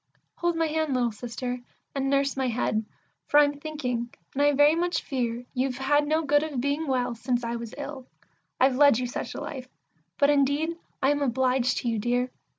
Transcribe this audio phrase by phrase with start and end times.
[0.37, 1.59] Hold my hand, little Sister,
[1.93, 2.83] and nurse my head,
[3.27, 7.13] for I'm thinking, and I very much fear You've had no good of being well
[7.13, 8.07] since I was ill;
[8.59, 9.67] I've led you such a life;
[10.17, 12.31] but indeed I am obliged to you, dear!